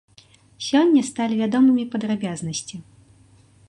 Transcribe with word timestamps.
Сёння 0.67 1.03
сталі 1.11 1.39
вядомымі 1.43 1.87
падрабязнасці. 1.97 2.85